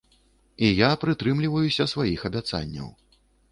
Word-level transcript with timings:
І 0.67 0.69
я 0.69 0.89
прытрымліваюся 1.03 1.89
сваіх 1.93 2.19
абяцанняў. 2.33 2.93